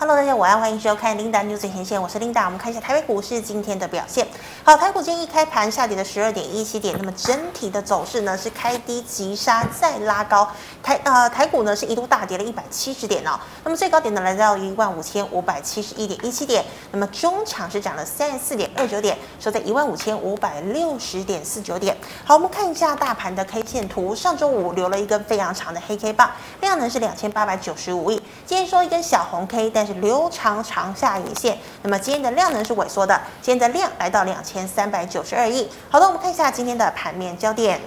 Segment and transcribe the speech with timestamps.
[0.00, 2.46] Hello，大家晚安，欢迎收看 Linda News 最前线，我是 Linda。
[2.46, 4.26] 我们看一下台北股市今天的表现。
[4.64, 10.48] 好，台股今天一开盘下跌了十二点一七点，那么整体的走势呢是开低急杀再拉高，
[10.82, 21.94] 台呃台股呢是一度大跌了一百七十点哦，那么最高点呢来到一万五千五百七十一点一七点，那么中场是涨了三十四点二九点，收在一万五千五百六十点四九点。
[22.24, 26.30] 好，我们看一下大盘的 K 线图，上周五留了一根非常长的黑 K 棒，
[26.62, 35.68] 量呢是两千八百九十五亿，今天收一根小红 K，但留长长下影线，那么今天的量能是萎缩的，今天的量来到两千三百九十二亿。
[35.88, 37.80] 好的，我们看一下今天的盘面焦点。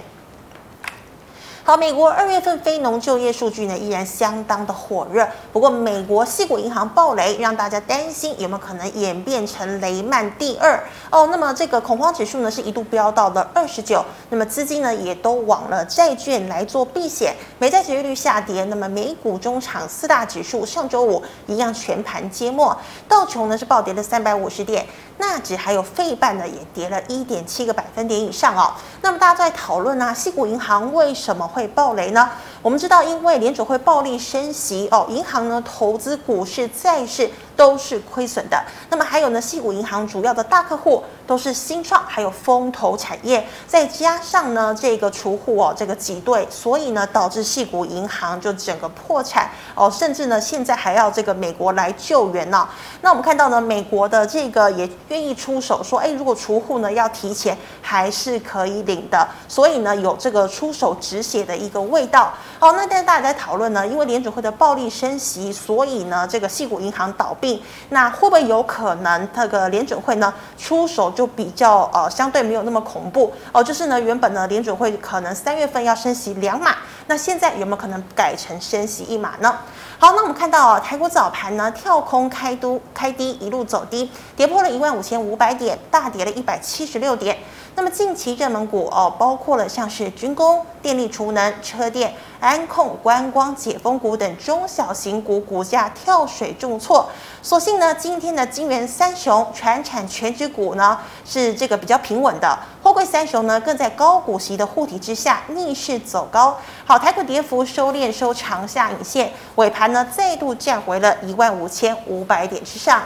[1.66, 11.26] 好，美国二月份非农就业数据呢依然相当的火热，不过美国矽谷银行暴雷，让大家担心有没有可能演变成雷曼第二哦。
[11.30, 22.76] 那么这个恐慌指数呢是一度飙到了二十九，那么资金呢也都往了债券来做避险，美债收益率下跌，那么美股中场四大指数上周五一样全盘皆墨，
[23.08, 24.84] 道琼呢是暴跌了三百五十点。
[25.18, 28.72] 纳指还有费半呢，也跌了一点七个百分点以上哦。
[29.00, 32.28] 那么大家在讨论呢，西谷银行为什么会暴雷呢？
[32.62, 38.62] 我们知道，因为联储会暴力升息哦，银行呢投资股市、债市都是亏损的。
[38.88, 52.68] 那么还有呢，矽谷银行主要的大客户都是新创还有风投产业，再加上呢这个储户哦这个挤兑，所以呢导致矽谷银行就整个破产哦，甚至呢现在还要这个美国来救援呢、
[53.02, 54.88] 那我们看到呢，美国的这个也。
[55.08, 62.32] 愿意出手说，哎，如果储户呢要提前，还是可以领的，所以呢有这个出手止血的一个味道。
[62.58, 67.43] 好，那但是大家在讨论呢，因为联储会的暴力升息，所以呢这个矽谷银行倒闭，
[67.90, 73.62] 那会不会有可能这个联准会呢出手就比较呃相对没有那么恐怖哦？
[73.62, 79.58] 就是呢原本呢联准会可能三月份要升息两码，那现在有没有可能改成升息一码呢？
[79.98, 87.38] 好，那我们看到啊，台股早盘呢跳空开都开低，一路走低，跌破了一万五千五百点，大跌了一百七十六点。
[87.76, 97.10] 那么近期热门股哦，包括了像是军工、电力储能、车电、安控、观光、解封股等中小型股股价跳水重挫。
[97.42, 106.56] 所幸呢，今天的金元三雄、全产权值股呢是这个比较平稳的，货柜三雄呢更在高股息的护体之下逆势走高。
[106.84, 113.02] 好，台股跌幅收敛收长下影线，尾盘呢再度站回了一万五千五百点之上。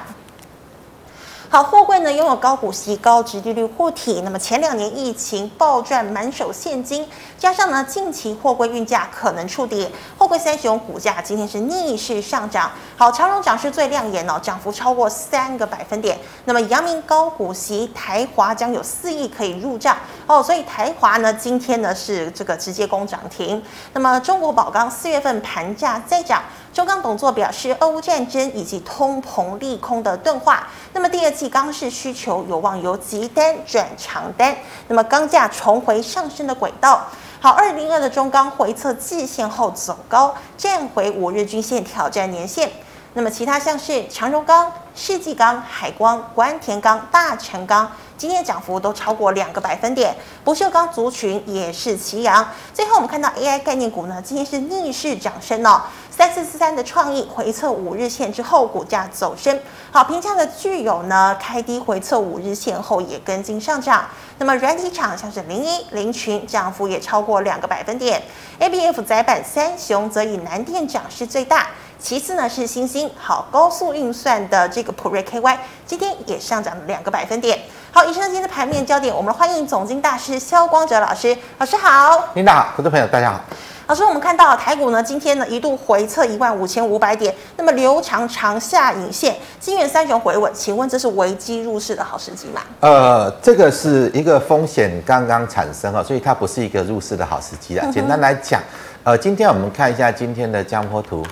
[1.50, 9.88] 好，货柜呢拥有高股息、高殖利率护体，那么前两年疫情暴赚满手现金，加上呢近期货柜运价可能触底，
[10.18, 12.70] 货柜三雄股价今天是逆势上涨。
[12.98, 16.18] 好，长荣涨势最亮眼哦，涨幅超过三个百分点。
[16.44, 23.62] 那么阳明高股息，台华将有四亿可以入账哦，所以台华呢今天呢是这个直接攻涨停。
[23.94, 26.42] 那么中国宝钢四月份盘价再涨。
[26.72, 34.56] 中钢董座表示，俄乌战争以及通膨利空的钝化，那么第二季钢市需求有望由急单转长单，
[34.86, 37.04] 那么钢价重回上升的轨道。
[37.40, 42.70] 好，二零二的中钢回测季线后走高，站回五日均线挑战年线。
[43.18, 47.90] 那么其他像是长荣钢、世纪钢、海光、关田钢、大成钢。
[48.16, 50.14] 今天涨幅都超过两个百分点，
[50.44, 52.48] 不锈钢族群也是齐扬。
[52.72, 55.82] 最后我们看到 AI 概念股呢，今天是逆势涨升哦。
[56.08, 59.58] 三四四三的创意回测五日线之后，股价走升。
[59.90, 64.04] 好，评价的聚友呢，开低回测五日线后也跟进上涨。
[64.38, 68.22] 那么软体厂像是零一、零群，涨幅也超过两个百分点。
[68.60, 71.66] ABF 窄板三雄则以南电涨势最大。
[72.00, 77.58] 其次呢是新兴，好，高速运算的这个普瑞 KY 今天也上涨了两个百分点。
[77.90, 82.28] 好，以上今天的盘面焦点，我们欢迎总经大师萧光哲老师，老师好。
[82.34, 83.40] 领导好，观众朋友大家好。
[83.88, 92.60] 老师，我们看到台股呢今天呢一度回测一万五千五百点，那么留长长下影线，金元三雄回稳，请问这是危机入市的好时机吗？
[92.80, 97.90] 呃，这个是一个风险刚刚产生啊，所以它不是一个入市的好时机啊。
[97.90, 98.62] 简单来讲，
[99.02, 101.26] 呃，今天我们看一下今天的江波图。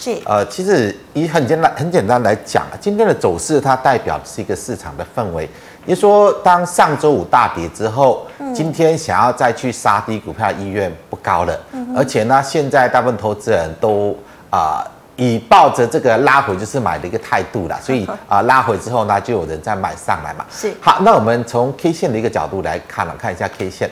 [0.00, 5.46] 是呃，其实以很简单很简单来讲，今天的走势它代表的是一个市场的氛围。
[5.84, 11.58] 也就是说，当上周五大跌之后，今天想要再去杀低股票意愿不高了。
[11.94, 14.16] 而且呢，现在大部分投资人都
[14.48, 20.46] 啊、呃、以抱着这个拉回就是买的一个态度了，所以啊、呃、拉回之后呢，就有人再买上来嘛。
[20.50, 23.90] 是好，那我们从 K 线的一个角度来看了，看一下 K 线。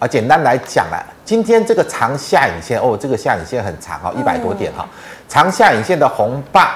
[0.00, 4.86] 啊，简单来讲啊，今天这个长下影线哦，这个下影线很长哦，一百多点哈。
[5.28, 6.66] 长下影线的红棒，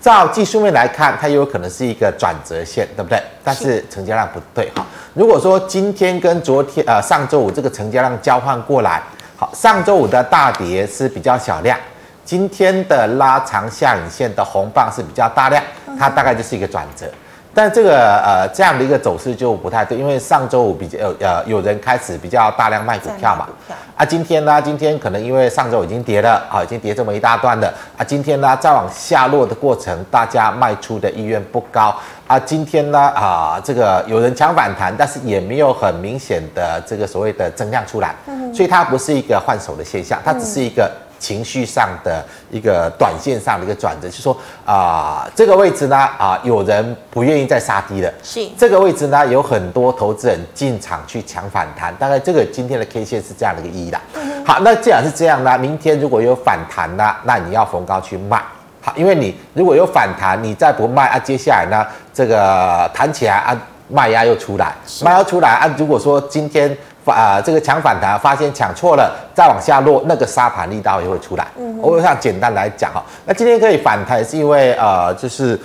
[0.00, 3.20] 照技术面来看，它有可能是一个转折线，对不对？
[3.42, 4.86] 但是成交量不对哈。
[5.14, 9.02] 如果说今天跟昨天呃上周五这个成交量交换过来，
[9.36, 11.76] 好，上周五的大跌是比较小量，
[12.24, 15.62] 今天的拉长下影线的红棒是比较大量，
[15.98, 17.06] 它大概就是一个转折。
[17.56, 23.48] 但这个呃这样的一个走势就不太对，因为上周五比较呃有人开始比较大量卖股票嘛，
[23.96, 40.92] 啊今天呢，今天可能因为上周已经跌了啊，已经跌这么一大段了啊，今天呢再往下落的过程，大家卖出的意愿不高啊，今天呢啊这个有人抢反弹，但是也没有很明显的这个所谓的增量出来，嗯所以它不是一个换手的现象，它只是一个。
[41.18, 48.46] 情绪上的一个短线上的一个转折，就是说啊、呃，这个位置呢啊、呃，有人不愿意再杀低了，是。
[48.58, 54.00] 这个位置呢，有很多投资人进场去抢反弹，大概这个今天的 K 线是这样的一个意义啦。
[54.14, 58.42] 嗯、好，那既然是这样呢，明天如果有反弹呢，那你要逢高去卖，
[58.80, 63.56] 好，因为你如果有反弹，你再不卖啊，接下来呢，这个弹起来啊，
[63.88, 66.76] 卖压又出来，卖压出来啊，如果说今天。
[67.12, 71.46] 啊，这个抢反弹，发现抢错了，再往下落，那个沙盘力道也会出来。
[71.56, 75.58] 嗯，我想简单来讲哈，那今天可以反弹，是因为呃，就是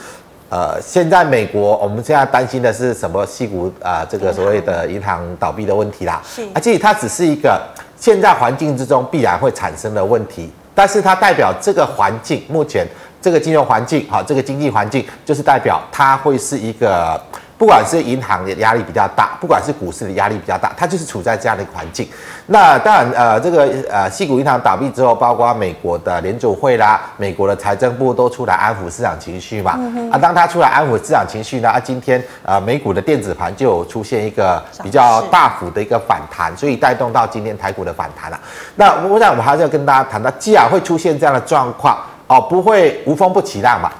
[0.50, 3.26] 呃，现在美国我们现在担心的是什么？
[3.26, 6.22] 西谷啊，这个所谓的银行倒闭的问题啦。
[6.26, 7.60] 是，而且它只是一个
[7.98, 12.86] 现在环境之中必然会产生的问题，但是它代表这个环境目前
[13.22, 17.20] 这个金融环境好，这个经济环境就是代表它会是一个。
[17.62, 22.10] 不管是银行的压力比较大，不管是股市的压力比较大，它就是处在这样的一个环境。
[22.48, 29.76] 那当然，呃，这个呃，系股银行倒闭之后，包括美国的联储会啦，美国的财政部都出来安抚市场情绪嘛。
[29.78, 38.40] 嗯、啊，当它出来安抚市场情绪呢，啊，今天呃，美股的电子盘就有出现一个比较大幅的一个反弹，所以带动到今天台股的反弹了。
[38.74, 43.92] 那我想，我们还是要跟大家谈到，既然会出现这样的状况，哦，不会无风不起浪嘛。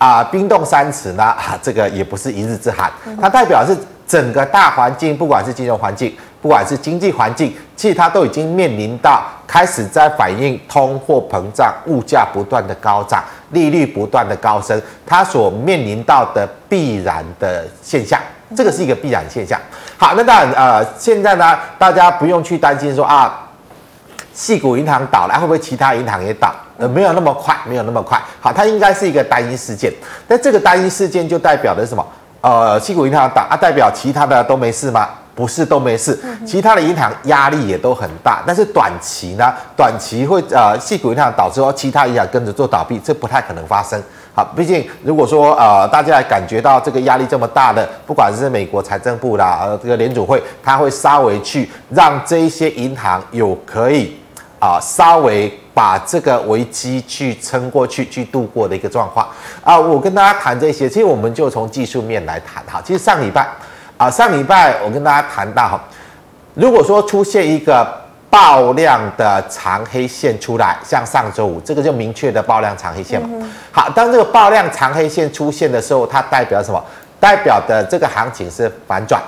[0.00, 3.76] 啊，冰冻三尺呢，啊，这个也不是一日之寒，它代表是
[4.06, 18.18] 整个大环境，不管是金融环境，不管是经济环境，其实它都已经面临到开始在反映通货膨胀、物价不断的高涨、利率不断的高升，它所面临到的必然的现象，
[18.56, 19.60] 这个是一个必然现象。
[19.98, 23.50] 好，那当然，呃，现在呢，大家不用去担心说啊，
[24.32, 26.54] 细谷银行倒了，会不会其他银行也倒？
[26.80, 28.18] 呃，没有那么快，没有那么快。
[28.40, 29.92] 好，它应该是一个单一事件。
[30.26, 32.04] 但这个单一事件就代表的是什么？
[32.40, 35.06] 呃，矽谷银行倒啊，代表其他的都没事吗？
[35.34, 36.18] 不是，都没事。
[36.46, 38.42] 其他的银行压力也都很大。
[38.46, 39.52] 但是短期呢？
[39.76, 44.02] 短期会呃，矽谷银行倒之后，其他银行跟着做倒闭，这不太可能发生。
[44.34, 54.16] 好，毕竟如果说呃，大家感觉到这个压力这么大的，不管是美国财政部啦，呃，这个联储会，它会稍微去让这一些银行有可以。
[54.58, 59.26] 啊，稍微把这个危机去撑过去，去度过的一个状况
[59.62, 59.78] 啊。
[59.78, 62.82] 我跟大家谈这些，其实我们就从技术面来谈哈。
[62.84, 63.48] 其实上礼拜
[63.96, 65.80] 啊，上礼拜我跟大家谈到哈，
[66.54, 67.86] 如果说出现一个
[68.28, 73.28] 爆量的长黑线出来，像上周五这个就明确的爆量长黑线嘛。
[73.72, 76.82] 好，当这个爆量长黑线出现的时候，它代表什么？
[77.18, 79.20] 代表的这个行情是反转，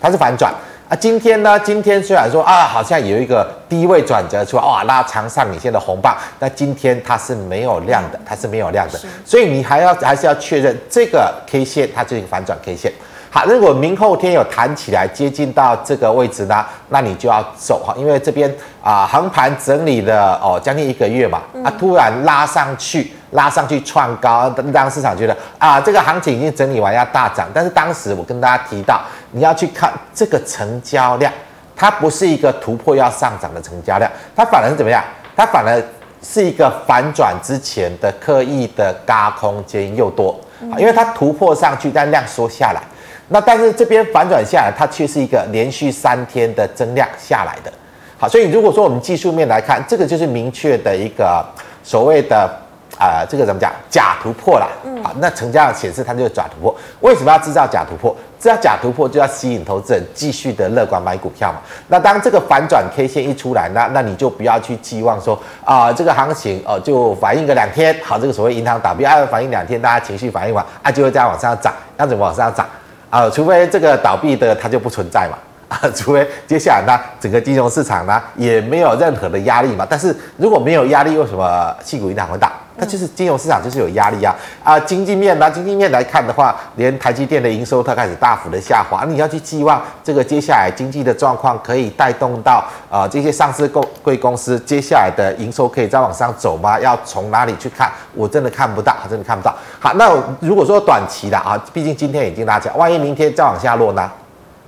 [0.00, 0.52] 它是反转。
[0.88, 1.60] 啊，今天呢？
[1.60, 12.90] 今天虽然说啊，好像有一个低位转折出来，哇，拉长上影线的红棒，那今天它是没有量的，它是没有量的，所以你还要还是要确认这个 K 线它就是一个反转 K 线。
[13.30, 18.50] 好，如果明后天有弹起来接近到这个位置呢，那你就要走哈，因为这边
[18.82, 31.32] 啊横盘整理了哦将近一个月嘛，啊突然拉上去，拉上去创高，让市场觉得啊这个行情已经整理完要大涨，但是当时我跟大家提到，你要去看这个成交量，
[31.76, 35.02] 它不是一个突破要上涨的成交量，它反而是怎么样？
[35.36, 35.80] 它反而
[36.22, 40.38] 是一个反转之前的刻意的嘎空间又多，
[40.76, 42.82] 因为它突破上去，但量缩下来。
[43.28, 47.70] 那但是这边反转下来，它却是一个连续三天的增量下来的，
[48.18, 51.44] 好，所以如果说我们技术面来看，这个就是明确的一个
[51.84, 52.50] 所谓的
[52.98, 54.66] 啊、呃，这个怎么讲假突破啦，
[55.04, 56.74] 好，那成交量显示它就是假突破。
[57.00, 58.16] 为什么要制造假突破？
[58.40, 61.58] 这要假突破就要吸引投资人继续的乐观买股票嘛。
[61.88, 72.66] 那当这个反转 K 线一出来，那那你就不要去寄望说啊、这个行情哦、呃、就反应个两天，好，这个所谓银行倒闭啊，反应两天，大家情绪反应完啊，就会再往上涨，要怎么往上涨？
[73.10, 79.86] 啊、除非这个倒闭的它就不存在嘛，啊， 除非接下来呢，整个金融市场呢也没有任何的压力嘛。
[79.88, 82.50] 但是如果没有压力，为什么矽谷银行会倒？
[82.78, 84.34] 那就是金融市场就是有压力啊。
[84.64, 96.78] 啊，经济面呢，经济面来看的话，连台积电的营收它开始大幅的下滑，你要去寄望这个接下来经济的状况可以带动到啊、呃、这些上市公贵公司接下来的营收可以再往上走吗？
[96.80, 97.90] 要从哪里去看？
[98.14, 99.54] 我真的看不到，真的看不到。
[99.80, 104.10] 好，那如果说短期的啊，毕竟今天已经拉起来，万一明天再往下落呢？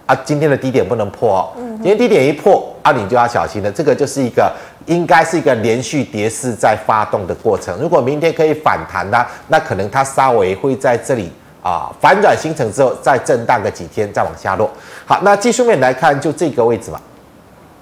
[0.07, 1.52] 啊，今天的低点不能破哦。
[1.76, 3.71] 今天低点一破啊，你就要小心了。
[3.71, 4.52] 这个就是一个
[4.90, 7.78] 应该是一个连续跌势在发动的过程。
[7.78, 11.30] 如果明天可以反弹呢，那可能它稍微会在这里
[11.62, 14.68] 啊反转形成之后再震荡个几天，再往下落。
[15.06, 17.00] 好，那技术面来看，就这个位置嘛。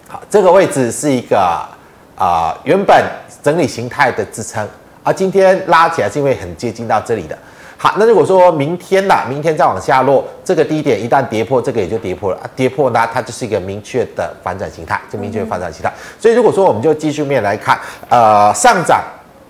[0.07, 1.39] 好，这个位置是一个
[2.15, 3.03] 啊原本
[3.43, 4.69] 整理形态的支撑，
[5.03, 7.39] 而今天拉起来是因为很接近到这里的。
[7.81, 12.39] 好，那如果说明天呐，明天再往下落，这个低点一旦跌破，这个也就跌破了。
[12.39, 15.93] 啊、跌破呢，它就是一个明确的反转形态，就明确反转形态。
[16.19, 19.01] 所以如果说我们就技术面来看，呃，上涨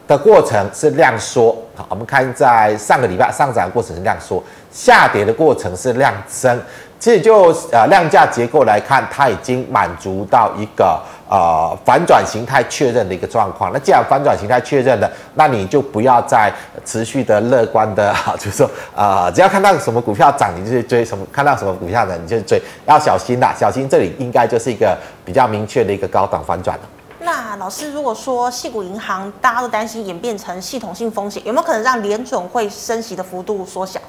[0.07, 1.57] 的过程是量缩。
[1.75, 6.61] 好，我们看在上个礼拜上涨的过程是量缩，下跌的过程是量增。
[7.01, 13.73] 其实就呃量价结构来看，它已经满足到一个呃反转形态确认的一个状况。
[13.73, 16.53] 那既然反转形态确认了，那你就不要再
[16.85, 22.63] 持续的乐观的， 就是说啊、呃，只要看到什么股票涨，你就去追什么；看到什么股票涨，你就去追。
[22.87, 26.83] 要小心啦，小心这里应该就是一个比较明确的一个高档反转了。
[27.21, 34.01] 那老师，如果说系股银行大家都担心演变成系统性风险，有没有可能让联准会升息的幅度缩小？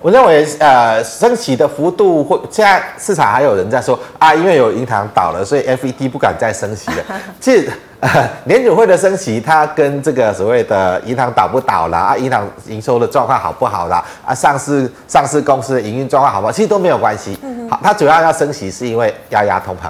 [0.00, 7.04] 我认为，呃，升息的幅度会，现在市场还有人在说啊，因为有银行倒了，所以 FED 不敢再升息了。
[7.40, 8.08] 其实，呃，
[8.44, 17.36] 联准会的升息，它跟这个所谓的银行倒不倒啦，啊，银行营收的状况好不好啦，啊，上市上市公司的营运状况好不好，其实都没有关系。
[17.68, 19.88] 好，它主要要升息是因为要压通膨。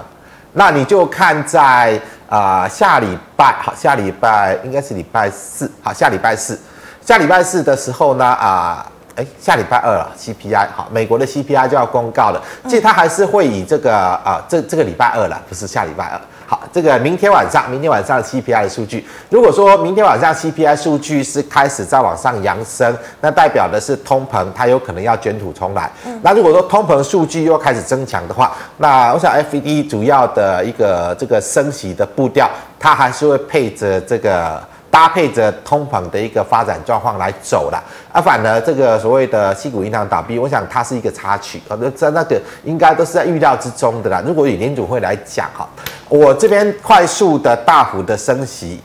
[0.53, 6.59] 那你就看在啊、呃、下礼拜，好，下礼拜应该是礼拜四，好，下礼拜四，
[7.05, 8.91] 下礼拜四的时候呢，啊、呃。
[9.19, 12.41] 哎，下礼拜二了，CPI 好，美国的 CPI 就要公告了。
[12.63, 16.21] 其实它还是会以这个啊、呃，这这个礼拜二了，不是下礼拜二。
[16.47, 25.91] 好，这个明天晚上，明天晚上的 CPI 的数据，如果说明天晚上 CPI 数据是开始再往上扬升，那代表的是通膨它有可能要卷土重来。
[26.21, 32.49] 那如果说通膨数据又开始增强的话，那我想 FED 主要的一个这个升息的步调，
[32.79, 34.63] 它还是会配着这个。
[34.91, 37.81] 搭配着通膨的一个发展状况来走了，
[38.11, 44.21] 而反而这个所谓的矽谷银行倒闭，我想它是一个插曲，可能，在那个应该都是在预料之中的啦。
[44.25, 45.67] 如果以联准会来讲哈，
[46.07, 48.81] 我这边快速的大幅的升息，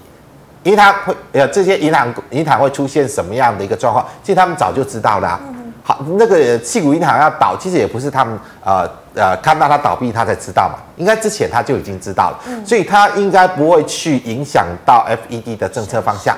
[0.65, 5.41] 银行会呃这些银行银行会出现什么样的一个状况，其实他们早就知道了。
[5.83, 16.37] 好，那个矽谷银行要倒，其实也不是他们呃呃看到它倒闭他才知道嘛，应该之前他就已经知道了，嗯、所以他应该不会去影响到 FED 的政策方向，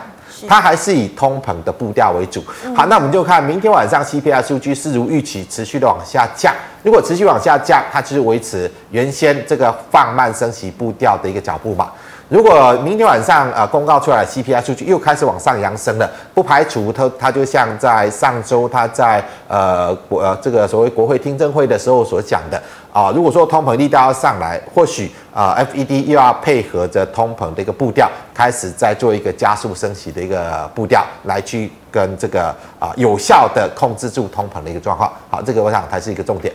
[0.48, 2.44] 它还是以通膨的步调为主。
[2.74, 11.90] 好，那我们就看明天晚上 CPI 数据是如预期持续的往下降，如果持续往下降，它就是维持原先这个放慢升息步调的一个脚步嘛。
[12.28, 22.60] 如果明天晚上呃公告出来 CPI 数据又开始往上扬升了，不排除它它就像在上周它在呃国呃这个所谓国会听证会的时候所讲的
[22.92, 32.48] 啊、如果说通膨力道要上来，或许啊、FED 又要配合着通膨的一个步调，开始在做一个加速升息的一个步调，来去跟这个
[32.80, 35.12] 啊、有效的控制住通膨的一个状况。
[35.28, 36.50] 好，这个我想才是一个重点。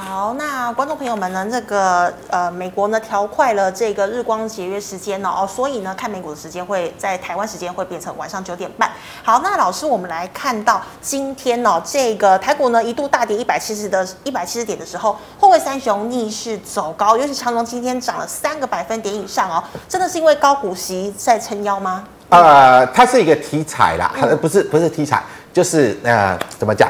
[0.00, 1.44] 好，那观众朋友们呢？
[1.50, 8.88] 这个呃，美国呢调快了这个日光节约时间哦，所以呢，看美股的时间会在台湾时间会变成晚上九点半。
[9.24, 22.04] 好，那老师，我们来看到今天哦，这个台股呢一度大跌一百七十的一百七十点的时候，后卫三雄逆势走高，尤其长隆今天涨了三个百分点以上哦，真的是因为高股息在撑腰吗？
[22.28, 25.20] 呃，它是一个题材啦，嗯、不是不是题材，
[25.52, 26.88] 就是呃，怎么讲？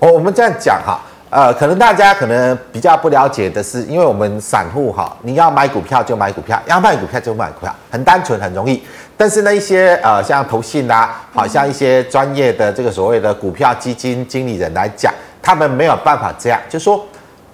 [0.00, 1.00] 我我们这样讲哈。
[1.30, 8.82] 呃，可能大家可能比较不了解的是，因为我们散户哈，你要买股票就买股票，要卖股票就卖股票，很单纯，很容易。
[9.16, 17.06] 但是呢，一些呃，像投信啦、好像一些专业的这个所谓的股票基金经理人来讲，他们没有办法这样，就说。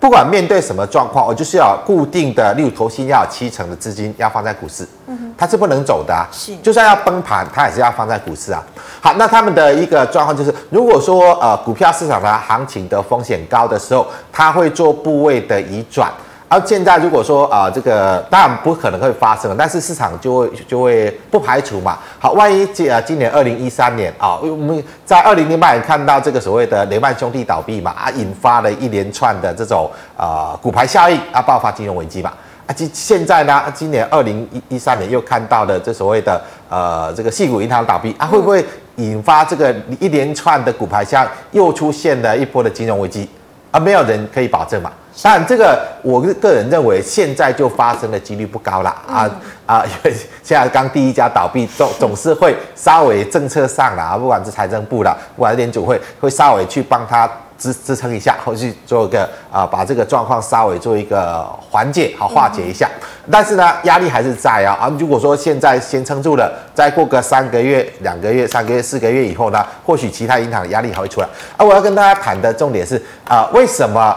[0.06, 8.62] 不管面对什么状况，我就是要固定的，例如投信要有七成的资金要放在股市，嗯哼，它是不能走的啊，是，就算要崩盘，它也是要放在股市啊。
[9.00, 16.08] 好，那他们的一个状况就是，如果说呃股票市场的行情的风险高的时候，它会做部位的移转。
[16.48, 21.98] 而现在如果说啊、这个当然不可能会发生，但是市场就会就会不排除嘛。
[22.20, 32.32] 好，万一今啊今年二零一三年啊，我们在二零零八年看到这个所谓的雷曼兄弟倒闭嘛，啊，引发了一连串的这种啊、呃、骨牌效应啊，爆发金融危机嘛。
[32.66, 38.64] 啊，今现在呢，今年二零一一三年又看到了这所谓的呃这个矽谷银行倒闭啊，会不会
[38.96, 41.28] 引发这个一连串的骨牌效应，
[41.60, 43.28] 又出现了一波的金融危机？
[43.72, 44.92] 啊，没有人可以保证嘛。
[45.22, 49.28] 当然，这个我个人认为，现在就发生的几率不高了啊
[49.66, 49.84] 啊！
[49.84, 62.88] 因为现在刚第一家倒闭，总总是会稍微政策上啦，不管是财政部啦，不管是联储会，会稍微去帮他支支撑一下，后续做一个啊、呃，把这个状况稍微做一个缓解，好化解一下。
[63.00, 64.92] 嗯、但是呢，压力还是在啊啊！
[64.98, 71.26] 如果说现在先撑住了，再过个三个月、两个月、三个月、四个月以后呢，或许其他银行的压力还会出来。
[71.56, 74.14] 啊，我要跟大家谈的重点是啊、呃，为什么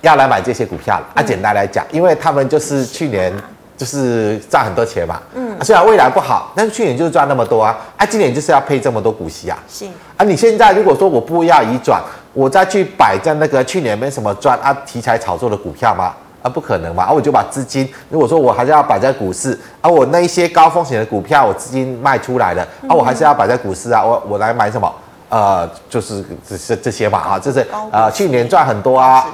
[0.00, 1.06] 要来买这些股票了？
[1.14, 3.32] 啊，简单来讲，因为他们就是去年。
[3.80, 9.86] 就是赚很多钱嘛，嗯，虽然未来不好，但是去年就是赚那么多啊，啊，今年就是要配这么多股息啊，是
[10.18, 11.98] 啊，你现在如果说我不要移转，
[12.34, 16.12] 我再去摆在那个去年没什么赚啊题材炒作的股票吗？
[16.42, 24.94] 啊，不可能嘛，啊，我就把资金，如果说我还是要摆在股市，啊，我那一些高风险的股票我资金卖出来了，啊，我还是要摆在股市啊，我我来买什么？
[25.30, 29.26] 呃，就是这这这些嘛，啊，就是呃去年赚很多啊。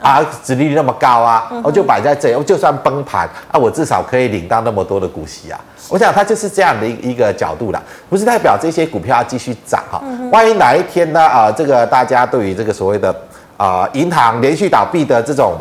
[0.00, 5.60] 啊，殖利率那么高啊，我就摆在这里，我就算崩盘啊，我至少可以领到那么多的股息啊。
[5.88, 10.02] 我想它就是这样的一一个角度啦，不是代表这些股票要继续涨哈。
[10.32, 13.14] 万一哪一天呢啊，这个大家对于这个所谓的
[13.56, 15.54] 啊银行连续倒闭的这种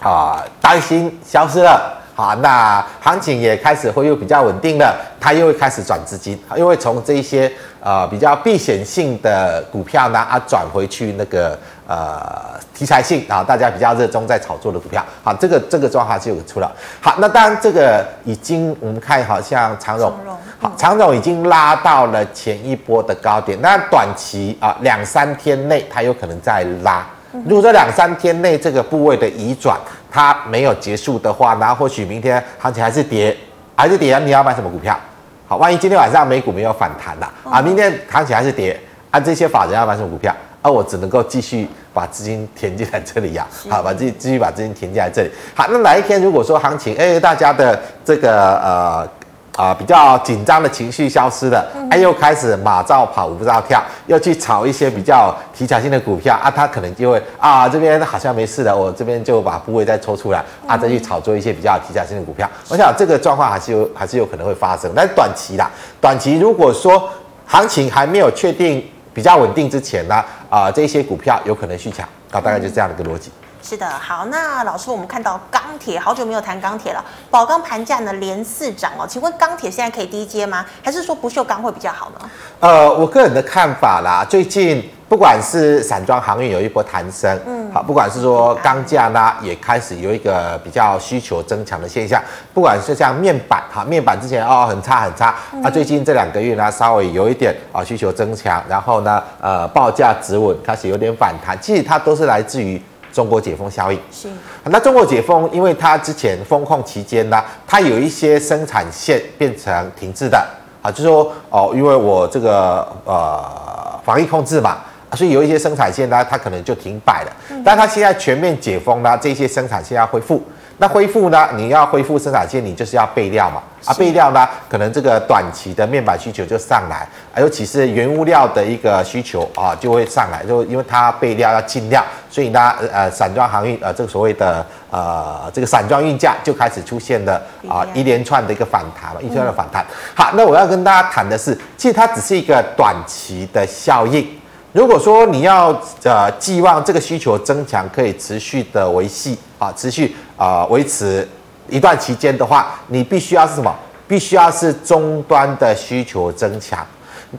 [0.00, 1.95] 啊担心消失了。
[2.16, 15.04] 好，那行情也开始会又比较稳定了，它又会开始转资金，又会从这一些呃比较避险性的股票呢啊转回去那个呃题材性啊大家比较热衷在炒作的股票。
[15.22, 16.74] 好，这个这个状况就有出了。
[17.02, 20.10] 好，那当然这个已经我们看好像长荣，
[20.58, 27.06] 好，长荣已经拉到了前一波的高点，那短期啊两三天内它有可能再拉。
[27.44, 29.78] 如果这两三天内这个部位的移转
[30.10, 33.36] 它没有结束的话，那或许明天行情还是跌，
[33.76, 34.18] 还是跌啊？
[34.18, 34.98] 你要买什么股票？
[35.46, 38.78] 好，万一今天晚上美股没有反弹了啊，明天行情还是跌，
[39.10, 40.34] 啊，这些法人要买什么股票？
[40.62, 45.30] 啊，我只能够继续把资金填进来这里呀， 好，把继继续把资金填进来这里。
[45.54, 49.08] 好，那哪一天如果说行情，哎，大家的这个呃。
[49.56, 62.48] 啊，比较紧张的情绪消失了，哎、啊，又开始马照跑，舞照跳，又去炒一些比较题材性的股票啊，他可能就会啊，这边好像没事了，我这边就把部位再抽出来啊，再去炒作一些比较题材性的股票。
[62.68, 65.70] 我想这个状况还是有，还是有可能会发生，但是短期啦，
[66.00, 67.08] 短期如果说
[67.46, 68.84] 行情还没有确定
[69.14, 73.30] 比较稳定之前呢，啊，这些股票有可能续抢啊，大概就是这样的一个逻辑。
[73.68, 80.64] 是的，好，那老师，我们看到钢铁好久没有谈钢铁了，宝钢盘价呢连四涨哦，请问钢铁现在可以低接吗？
[80.84, 82.30] 还是说不锈钢会比较好呢？
[82.60, 92.22] 呃，我个人的看法啦，最近不管是散装航运有一波弹升，嗯，好，不管是说钢价呢也开始有一个比较需求增强的现象，
[92.54, 102.80] 不管是像面板哈，面板之前哦很差很差，啊，最近这两个月呢稍微有一点啊需求增强，然后呢呃报价止稳，开始有点反弹，其实它都是来自于。
[103.16, 104.28] 中国解封效应是，
[104.64, 110.36] 那中国解封，因为它之前封控期间呢，它有一些生产线变成停滞的
[110.82, 114.80] 啊，就是说哦，因为我这个呃防疫控制嘛，
[115.14, 117.32] 所以有一些生产线呢，它可能就停摆了。
[117.64, 120.42] 但它现在全面解封呢，这些生产线要恢复。
[120.78, 121.48] 那恢复呢？
[121.56, 123.62] 你要恢复生产线，你就是要备料嘛。
[123.86, 130.44] 啊，备料呢，可能这个短期的面板需求就上来，啊，尤其是原物料的一个需求啊，就会上来。
[130.44, 139.86] 就因为它备料要进料，所以呢，呃，散装航运，呃，这个所谓的呃，这个散装运价就开始出现了啊一连串的一个反弹嘛，一连串的反弹。
[140.14, 144.28] 好，那我要跟大家谈的是，其实它只是一个短期的效应。
[144.76, 151.26] 如果说你要呃寄望这个需求增强可以持续的维系啊，持续啊维持
[151.70, 153.74] 一段期间的话，你必须要是什么？
[154.06, 156.86] 必须要是终端的需求增强。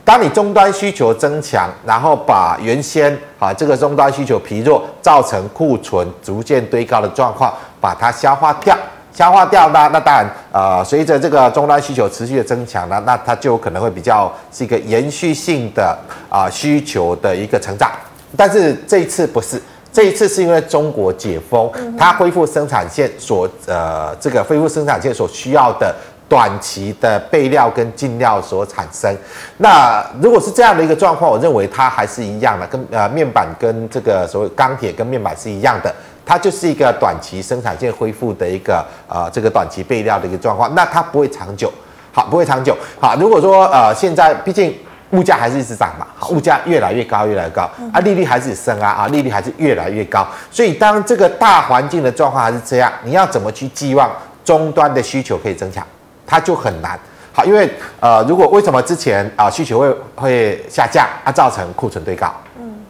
[0.04, 8.76] 当你终端需求增强，然后把原先啊这个终端需求疲弱，造成库存逐渐堆高的状况，把它消化掉。
[9.18, 15.98] 消化掉呢，那当然，呃，随着这个终端需求持续的增强呢，那它就可能会比较是一个延续性的
[16.30, 17.90] 啊、呃、需求的一个成长。
[18.36, 19.60] 但是这一次不是，
[19.92, 25.92] 这一次是因为中国解封，它恢复生产线所呃这个恢复生产线所需要的
[26.28, 29.12] 短期的备料跟进料所产生。
[29.56, 35.92] 那如果是这样的一个状况，我认为它还是一样的，跟呃面板跟这个所谓钢铁跟面板是一样的。
[36.28, 41.72] 它就是一个短期生产线恢复的一个呃这个短期备料的一个状况，那它不会长久，
[42.12, 43.16] 好，不会长久，好。
[43.16, 44.76] 如果说呃现在毕竟
[45.12, 47.62] 物价还是一直涨嘛，好，物价越来越高，越来越高
[47.94, 54.10] 啊，利率还是升啊，啊，利率还是越来越高，所以当这个大环境的状况还是这样，你要怎么去寄望
[54.44, 55.82] 终端的需求可以增强，
[56.26, 57.00] 它就很难，
[57.32, 57.66] 好，因为
[58.00, 62.30] 呃如果为什么之前啊、呃、需求会会下降啊，造成库存堆高。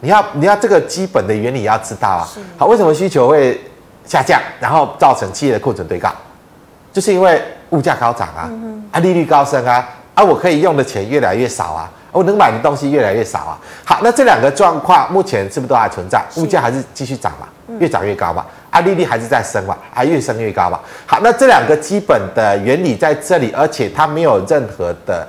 [0.01, 3.59] 你要你要这个基本的原理要知道啊，好，为什么需求会
[4.05, 6.09] 下降，然后造成企业的库存堆高，
[6.93, 8.49] 就是因为物价高涨啊，
[8.91, 13.59] 啊利率高升啊，啊我可以用的钱越来越少啊，我能买的东西越来越少啊。
[13.83, 16.23] 好，那这两个状况目前是不是都还存在？
[16.37, 17.47] 物价还是继续涨嘛，
[17.79, 20.79] 越涨越高嘛，啊，利率还是在升嘛，还越升越高嘛。
[21.05, 25.27] 好，那这两个基本的原理在这里，而且它没有任何的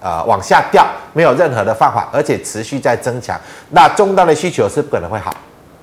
[0.00, 3.38] 呃往下掉，没有任何的放缓，而且持续在增强。
[3.70, 5.34] 那终端的需求是不可能会好。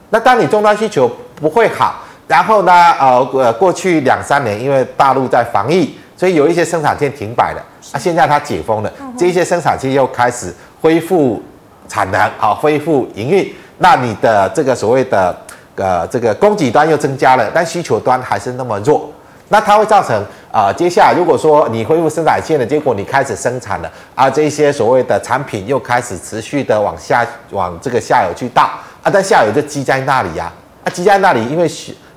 [0.09, 7.61] 那当你终端需求不会好，然后呢，呃呃，过去两三年因为大陆在防疫，所以有一些生产线停摆了。
[7.91, 11.41] 啊，现在它解封了，这些生产线又开始恢复
[11.87, 13.53] 产能，好，恢复营运。
[13.79, 15.35] 那你的这个所谓的
[15.75, 19.11] 呃这个供给端又增加了，但需求端还是那么弱，
[19.49, 20.23] 那它会造成
[20.53, 28.69] 啊、接下来如果说你恢复生产线了，结果你开始生产了，啊，这些所谓的产品又开始持续的往下往这个下游去倒，
[29.01, 31.67] 啊，但下游就积在那里呀，啊，积在那里，因为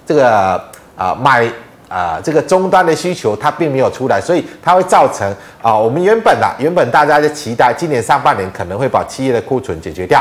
[0.04, 0.60] 这个啊、
[0.96, 1.50] 呃、买。
[1.88, 5.24] 啊、这个终端的需求它并没有出来，所以它会造成
[5.62, 10.20] 啊、我们原本啊，原本大家就期待今年上半年可能会把企业的库存解决掉，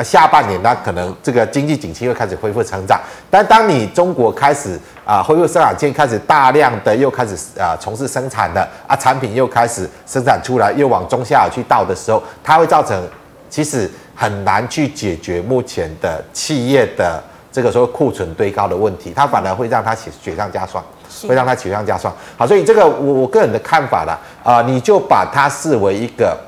[0.00, 13.06] 啊，下半年它可能这个经济景气又开始恢复成长，但当你中国开始啊、呃、恢复生产线，开始大量的又开始啊、呃、从事生产的啊产品又开始生产出来，又往中下游去倒的时候，它会造成
[13.50, 17.22] 其实很难去解决目前的企业的。
[17.52, 20.80] 这个时候库存堆高的问题，它反而会让它雪雪上加霜，
[21.28, 22.14] 会让它雪上加霜。
[22.36, 26.38] 好，所以这个我我个人的看法啦，啊、呃，你就把它视为一个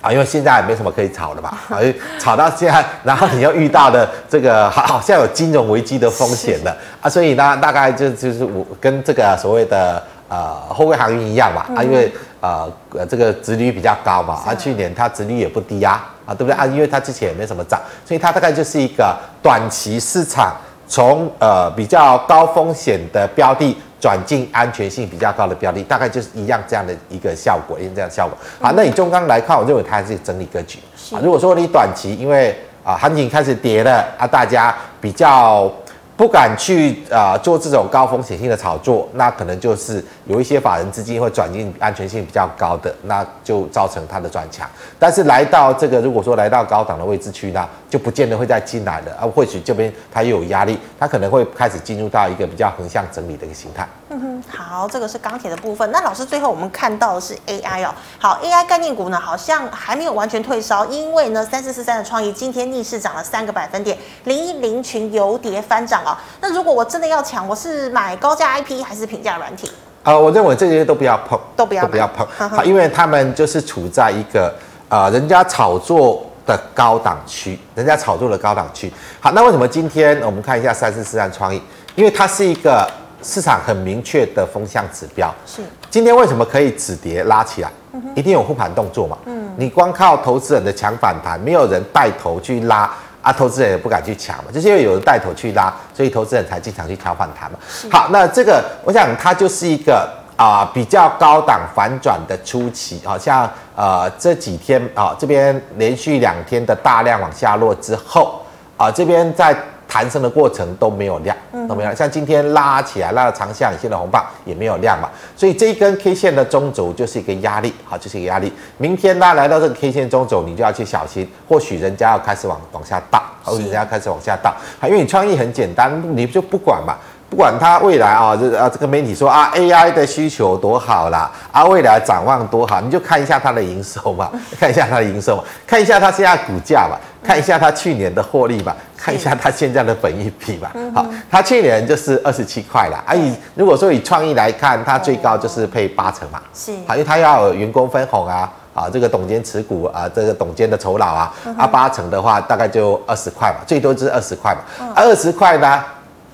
[0.00, 1.78] 啊，因为现在也没什么可以炒的嘛，啊，
[2.18, 12.70] 炒到现在，然后你又遇到的这个好像有金融危机的风险的啊，所以呢，大概就就是我跟这个所谓的呃后卫航运一样嘛，啊，因为呃
[13.08, 16.04] 这个殖利率比较高嘛，啊，去年它殖利率也不低啊。
[16.26, 16.64] 啊，对不对啊？
[16.64, 20.54] 因为它之前也没什么涨，所以它大概就是一个短期市场
[20.86, 28.36] 从呃比较高风险的标的转进安全性比较高的标的，大概就是一样这样的一个效果，一样这样的效果。
[28.60, 30.78] 好，那你中钢来看，我认为它还是整理格局
[31.12, 31.20] 啊。
[31.22, 35.70] 如果说你短期因为啊行情开始跌了啊，大家比较。
[36.20, 44.68] 不敢去啊、做这种高风险性的炒作，那可能就是有一些法人资金会转进安全性比较高的，那就造成它的转强。
[44.98, 49.24] 但是来到这个，如果说来到高档的位置去呢，就不见得会再进来了啊。
[49.34, 53.88] 或许这边它又有压力，它可能会开始进入到一个比较横向整理的一个形态。
[54.12, 55.88] 嗯哼，好，这个是钢铁的部分。
[55.92, 66.16] 那老师最后我们看到的是 AI 哦，好，AI 概念股呢好像还没有完全退烧，因为呢三四四三的创意今天逆势涨了三个百分点，零一零群由跌翻涨哦。
[66.40, 69.68] 那如果我真的要抢，我是买高价 IP 还是平价软体？
[70.02, 72.26] 啊、呃，我认为这些都不要碰，都不要，都不要碰。
[72.50, 74.52] 好，因为他们就是处在一个
[74.88, 78.92] 啊、呃，人家炒作的高档区，人家炒作的高档区。
[79.20, 81.62] 好，那为什么今天我们看一下三四四三创意？
[81.94, 82.88] 因为它是一个
[83.22, 85.34] 市场很明确的风向指标。
[85.46, 85.62] 是。
[85.90, 87.70] 今天为什么可以止跌拉起来？
[87.92, 89.18] 嗯、一定有护盘动作嘛。
[89.26, 89.50] 嗯。
[89.56, 92.90] 你光靠投资人的强反弹，没有人带头去拉。
[93.22, 97.58] 啊，投资人也不敢去抢嘛，就是因为有人带头去拉，所以投资人才经常去抢反弹嘛。
[97.90, 108.40] 好，那这个我想它就是一个啊、呃、比较高档反转的初期，好像呃这几天啊、呃、这边连续两天的大量往下落之后
[108.78, 109.54] 啊、呃、这边在。
[109.90, 111.36] 弹升的过程都没有量，
[111.68, 111.96] 都没有量。
[111.96, 118.52] 像今天拉起来拉了长下影线的红棒也没有量嘛，所以这一根 K 线的中轴就是一个压力，好，就是一个压力。
[118.78, 126.94] 明天呢来到这个 K 线中轴，你就要去小心，或许人家要开始往往下倒，或许人家要开始往下倒，因为你创意很简单，你就不管嘛。
[127.30, 140.72] 不管它未来啊，这啊这个媒体说啊 AI 的需求多好啦，啊未来展望多好，你就看一下它 的营收嘛，看一下它的营收嘛，看一下它现在股价吧，看一下它去年的获利吧，看一下它现在的本益比吧。
[140.92, 155.80] 好，它去年就是二十七块了，啊以如果说以创意来看，它最高就是配八成嘛，是，好，因为它要有员工分红啊，啊这个董监持股啊，这个董监的酬劳啊，啊八成的话大概就二十块嘛，最多就是二十块嘛，啊二十块呢？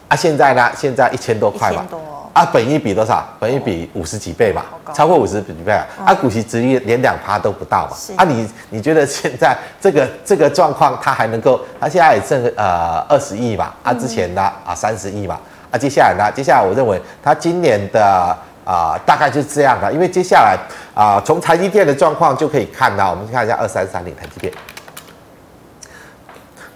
[0.08, 0.70] 啊，现在呢？
[0.76, 1.84] 现在一千多块嘛，
[2.32, 3.26] 啊，本一比多少？
[3.40, 4.62] 本一比五十几倍嘛，
[4.94, 5.84] 超过五十几倍啊！
[6.06, 7.96] 啊，股息殖利率连两趴都不到嘛。
[8.16, 11.60] 啊，你你觉得现在这个这个状况，它还能够？
[11.80, 15.40] 它现在也挣呃二十亿嘛，啊，之前呢啊三十亿嘛，
[15.72, 16.30] 啊，接下来呢？
[16.32, 20.56] 接下来我认为它今年的啊大概就是这样的，因为接下来
[20.94, 24.52] 啊从台积电的状况就可以看到，我们看一下二三三零台积电。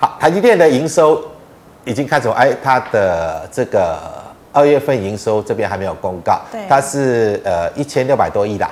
[0.01, 1.23] 好，台积电的营收。
[1.85, 3.99] 已经开始，哎，它的这个
[4.53, 8.69] 二月份营收这边还没有公告，对，它是呃一千六百多亿的，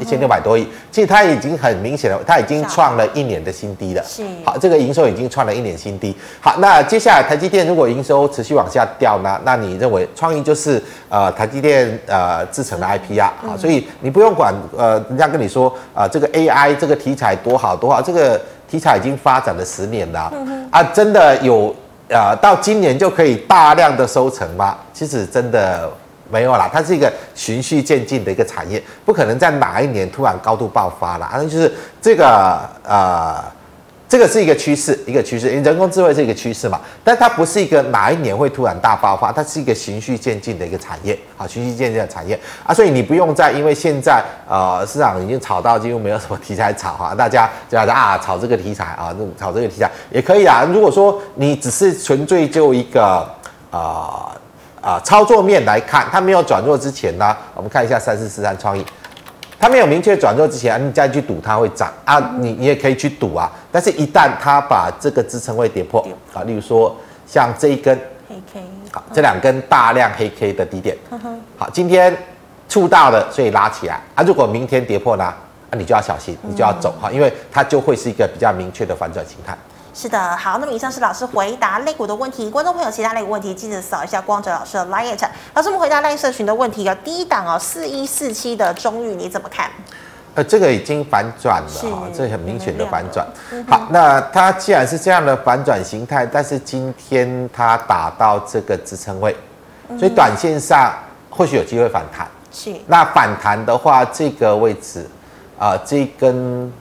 [0.00, 4.02] 一千六百多亿，其实它已经很明显了，它已经创了一年的新低了。
[4.04, 6.14] 是，好，这个营收已经创了一年新低。
[6.40, 9.40] 好，那接下来台积电如果营收持续往下掉呢？
[9.44, 13.32] 那你认为创意就是呃台积电呃制成的 IP 啊？
[13.40, 21.74] 好，所以你不用管呃人家跟你说啊、呃、这个 AI 这个题材多好多好，这个题材已经发展了十年了、嗯、啊，真的有
[22.08, 24.76] 呃到今年就可以大量的收成吗？
[24.92, 25.90] 其实真的。
[26.30, 31.30] 没有啦，它是一个循序渐进的一个产业，不可能在哪一年突然高度爆发啦。
[31.34, 33.34] 那就是这个呃，
[34.12, 35.48] 这个是一个趋势，一个趋势。
[35.48, 42.74] 因为人工智慧是一个趋势嘛，但它不是一个哪一年会突然大爆发，它是一个循序渐进的一个产业，啊，循序渐进的产业啊。
[42.74, 50.62] 所以你不用再因为现在呃市场已经炒到几乎没有什么题材炒哈，大家就要啊炒这个题材啊，炒这个题材也可以啊。
[50.70, 53.26] 如果说你只是纯粹就一个
[53.70, 54.28] 啊。
[54.82, 58.84] 啊，操作面来看，它没有转弱之前呢，我们看一下三四四三创意，
[59.56, 63.48] 它没有明确转弱之前，你再去赌它会涨啊，你你也可以去赌啊。
[63.72, 66.94] 但是，一旦它把这个支撑位跌破啊，例如说
[67.26, 70.94] 像这一根黑 K，好，这两根大量黑 K 的低点，
[71.56, 72.14] 好，今天
[72.68, 74.22] 触到了，所以拉起来啊。
[74.22, 75.32] 如果明天跌破呢，
[75.70, 79.56] 那你就要小心，你就要走哈，因为它就会是一个比较明确的反转形态。
[79.94, 85.16] 是的，好，那么以上是老师回答类股的问题，观众朋友其他类股问题记得扫一下光哲老师的 LINE。
[85.54, 89.70] 老师，我们回答 LINE 社群的问题，有第一档哦，四一四七的中裕你怎么看？
[90.34, 93.26] 呃，这个已经反转了哈，这很明显的反转。
[93.68, 99.36] 好，那它既然是这样的反转形态，但是今天它打到这个支撑位，
[99.98, 100.92] 所以短线上
[101.30, 102.26] 或许有机会反弹。
[102.50, 105.06] 是，那反弹的话，这个位置
[105.58, 106.72] 啊、呃，这根。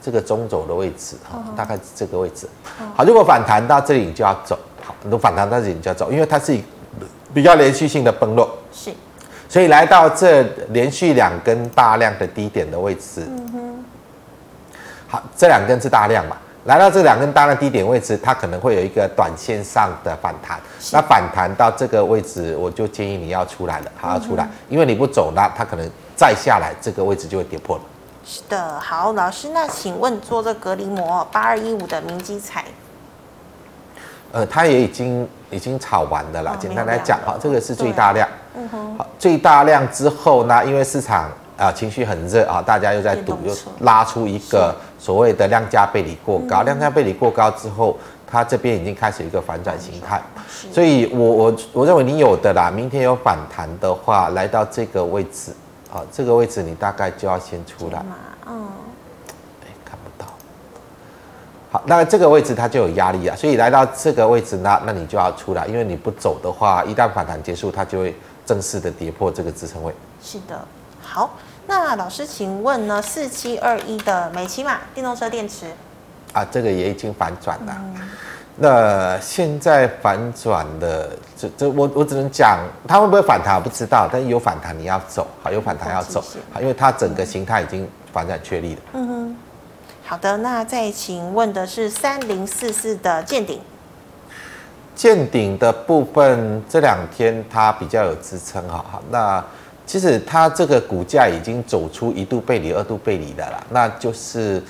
[0.00, 2.48] 这个中轴的位置哈，大概是这个位置。
[2.94, 4.58] 好，如果反弹到这里，你就要走。
[4.82, 6.58] 好，如果反弹到这里，你就要走，因为它是
[7.34, 8.48] 比较连续性的崩落。
[8.72, 8.90] 是，
[9.48, 13.26] 所以来到这连续两根大量的低点的位置。
[13.26, 13.84] 嗯哼。
[15.08, 16.36] 好，这两根是大量嘛？
[16.64, 20.60] 来到这两根大量低点位置，它可能会有一个短线上的反弹。
[20.92, 27.82] 那反弹到这个位置，我就建议你要出来了，好要出来，因为你不走，那它可能再下来，这个位置就会跌破了。
[28.26, 32.66] 是的，好，老师，那请问做这隔离膜八二一五的明基彩，
[34.32, 36.52] 呃，它也已经已经炒完的了。
[36.52, 41.24] 哦、简单来讲，哈，这个是最大量，嗯哼，好，最大量之后呢，因为市场
[41.56, 50.20] 啊、呃、情绪很热啊，大家又在赌，又拉出一个所谓的量价背离过高，量价背离过高之后，它这边已经开始一个反转形态，
[50.72, 55.52] 所以我我我认为你有的啦，明天有反弹的话，来到这个位置。
[55.90, 58.02] 好，这个位置你大概就要先出来。
[58.46, 58.68] 嗯。
[61.70, 69.92] 好，那这个位置它就有压力啊，所以来到这个位置呢，那你就要出来，因为你不走的话，一旦反弹结束，它就会正式的跌破这个支撑位。
[70.22, 70.58] 是的，
[71.02, 71.34] 好，
[71.66, 75.66] 那老师请问呢，四七二一的美琪玛电动车电池
[76.32, 77.76] 啊，这个也已经反转了。
[77.78, 78.08] 嗯
[78.60, 86.20] 那现在反转的，这这我我只能讲，它会不会反弹我不知道，但是有反弹你要走，好，有反弹要走，
[86.52, 88.80] 好，因为它整个形态已经反转确立了。
[88.94, 89.17] 嗯哼，
[90.08, 93.60] 好的，那再请问的是三零四四的见顶。
[94.96, 99.44] 见顶的部分这两天它比较有支撑，哈，那
[99.84, 104.62] 其实它这个股价已经走出一度背离、二度背离的了，那就是。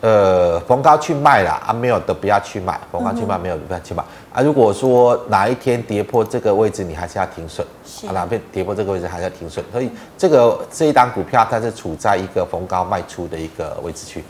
[0.00, 4.40] 呃，逢高去卖啦，啊，没有的不要去买，逢高去卖没有的不要去买啊。
[4.40, 7.66] 如果说哪一天跌破这个位置，你还是要停损，
[8.06, 9.64] 啊，哪边跌破这个位置还是要停损。
[9.72, 14.22] 所以这个这一档股票它是处在一个逢高卖出的一个位置区。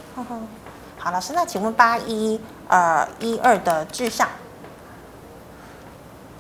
[0.97, 4.27] 好，老师，那请问八一呃一二的至上，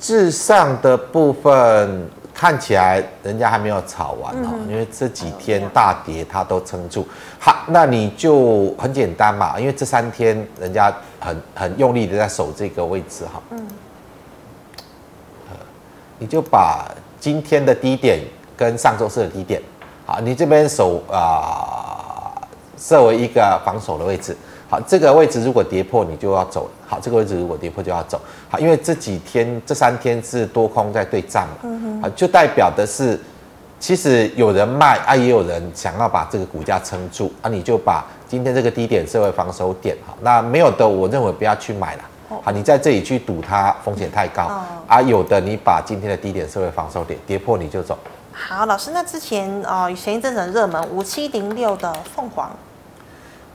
[0.00, 2.08] 至上的部分。
[2.38, 7.04] 看起来人家还没有炒完哈，因为这几天大跌，它都撑住。
[7.36, 13.42] 好，那你就很简单嘛，因为这三天人家很很用力的在守这个位置哈。
[13.50, 13.66] 嗯。
[16.20, 18.20] 你就把今天的低点
[18.56, 19.60] 跟上周四的低点，
[20.06, 22.30] 好，你这边守啊，
[22.78, 24.36] 设为一个防守的位置。
[24.70, 26.70] 好，这个位置如果跌破，你就要走。
[26.86, 28.20] 好，这个位置如果跌破就要走。
[28.48, 33.20] 好，因为这几天这三天是多空在对战嘛，嗯，就代表的是，
[33.78, 39.94] 其实有人卖啊，也有人想要把这个股价撑住啊，你就把今天这个低点设为防守点。
[40.06, 42.02] 好，那没有的，我认为不要去买了。
[42.42, 44.50] 好，你在这里去赌它风险太高。
[44.86, 47.98] 啊，有的你把今天的低点设为防守点，跌破你就走。
[48.32, 52.50] 好，老师，那之前哦，前一阵子很热门五七零六的凤凰。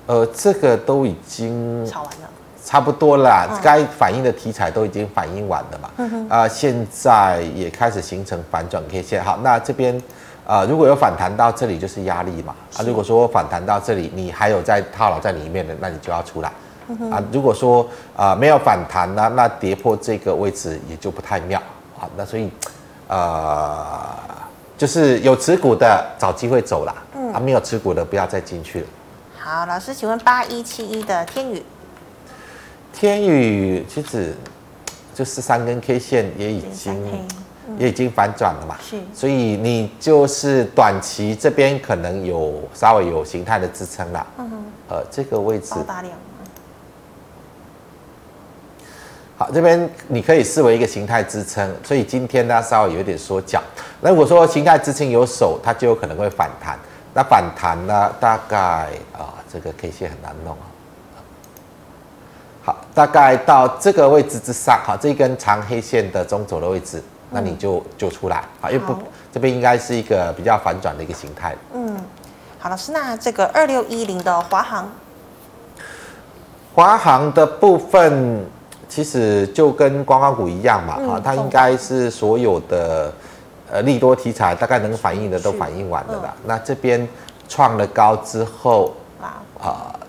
[0.06, 2.30] 呃，这个都已经炒完了，
[2.64, 3.48] 差不多啦。
[3.62, 5.90] 该反映的题材都已经反映完了嘛。
[6.30, 9.24] 啊、现在也开始形成反转 K 线。
[9.24, 10.02] 好，那这边
[10.46, 12.56] 呃，如果有反弹到这里就是压力嘛。
[12.78, 16.52] 啊，如果说反弹到这里，你还有在套牢在里面的，那你就要出来。
[16.88, 17.82] 嗯、啊，如果说
[18.16, 21.58] 啊、呃、没有反弹呢，那跌破这个位置也就不太妙
[21.98, 22.10] 啊。
[22.18, 22.50] 那所以，
[23.08, 23.98] 呃，
[24.78, 28.88] 就是有持股的找机会走了，嗯，啊没有持股的不要再进去了。
[29.40, 31.64] 好，老师，请问八一七一的天宇，
[32.94, 34.34] 天宇其实
[35.14, 37.28] 就是三根 K 线也已经。
[37.80, 45.74] 也已经反转了嘛，是，所以你就是短期这边可能有稍微有形态的支撑了，嗯哼，呃，这个位置，
[49.38, 53.64] 好，这边你可以视为一个形态支撑，所以今天呢稍微有点缩脚。
[54.02, 56.78] 那如果说形态支撑有手，它就有可能会反弹。
[57.16, 60.68] 那反弹呢，大概啊，这个 K 线很难弄啊。
[62.94, 67.04] 好，大概到这个位置之上，好，这一根长黑线的中轴的位置。
[67.36, 68.96] 那你就就出来啊，因为不
[69.32, 71.56] 这边应该是一个比较反转的一个形态。
[71.74, 71.98] 嗯，
[72.60, 74.88] 好，老师，那这个二六一零的华航，
[76.76, 78.46] 华航的部分
[78.88, 83.12] 其实就跟观光股一样嘛，啊、嗯，它应该是所有的
[83.72, 86.28] 呃利多题材大概能反映的都反映完了的。
[86.28, 87.10] 嗯、那这边
[87.50, 89.42] 创了高之后啊。
[89.64, 90.03] 呃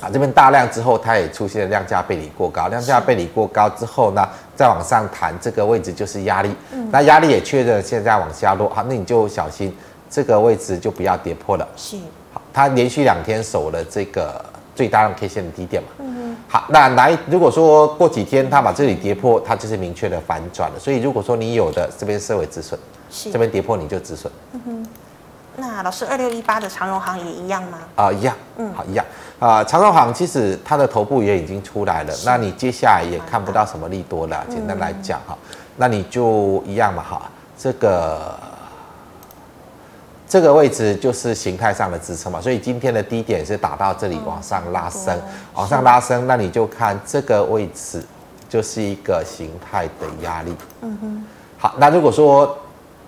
[0.00, 6.54] 啊，这边大量之后，它也出现了量价背离过高，量价背离过高之后呢，再往上弹，这个位置就是压力。
[6.72, 9.74] 嗯，那压力也确认现在往下落，好，那你就小心
[10.10, 11.66] 这个位置就不要跌破了。
[11.76, 11.96] 是，
[12.32, 15.88] 好，它连续两天守了这个最大量 K 线的低点嘛。
[16.00, 20.78] 嗯，好，那来，如果说过几天它把这里跌破，它就是明确的反转了。
[20.78, 22.78] 所以如果说你有的这边设为止损，
[23.10, 24.30] 是，这边跌破你就止损。
[24.52, 24.86] 嗯哼。
[25.56, 27.78] 那老师，二六一八的长荣行也一样吗？
[27.94, 29.06] 啊、呃，一样，嗯，好，一样。
[29.44, 34.42] 啊、呃，长荣行其实它的头部也已经出来了，那你接下来也看不到什么利多了。
[34.48, 35.36] 简单来讲哈，
[35.76, 38.34] 那你就一样嘛哈，这个
[40.26, 45.14] 这个位置就是形态上的支撑嘛，所以今天的低点是打到这里往上拉升，
[45.52, 48.02] 往上拉升，那你就看这个位置
[48.48, 50.56] 就是一个形态的压力。
[50.80, 51.24] 嗯哼，
[51.58, 52.56] 好，那如果说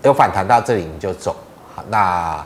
[0.03, 1.35] 有反弹到这里，你就走。
[1.75, 2.45] 好那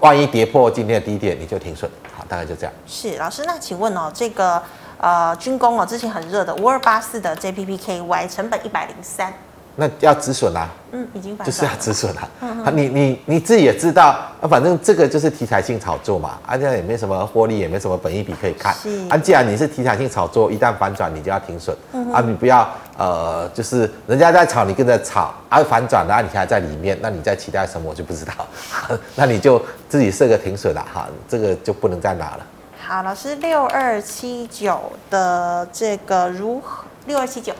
[0.00, 1.90] 万一跌破今天的低点，你就停损。
[2.26, 2.72] 大概就这样。
[2.86, 4.62] 是老师，那请问哦，这个
[4.98, 9.32] 呃军工哦，之前很热的五二八四的 JPPKY 成本一百零三。
[9.78, 12.28] 那要止损啊，嗯，已经就是要止损了。
[12.40, 18.74] 嗯嗯，你你你自己也知道，啊，反正这个就是题材性炒作嘛，啊，这样也没什么获利，也没什么本益比可以看。
[18.74, 21.76] 是，啊，既然你是题材性炒作，一旦反转，你就要停损。
[21.92, 28.32] 嗯，啊，你不要呃，就是人家在炒，你跟着炒，啊，反转了，啊，你还在里面，那你在期待什么，我就不知道。
[29.14, 29.60] 那你就
[29.90, 32.46] 自己设个停损了哈，这个就不能再拿了。
[32.82, 36.84] 好，老师，六二七九的这个如何？
[37.06, 37.52] 六二七九。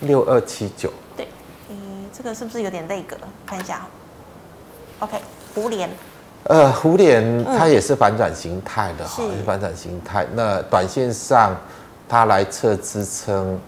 [0.00, 1.26] 六二七九，对，
[1.70, 3.16] 嗯，这个是不是有点那个？
[3.46, 3.86] 看一下
[4.98, 5.18] ，OK，
[5.54, 5.88] 胡连，
[6.44, 9.42] 呃，胡连它也是反转形态的哈，是。
[9.44, 10.26] 反转形态。
[10.34, 11.56] 那短线上
[12.06, 13.58] 它来测支撑，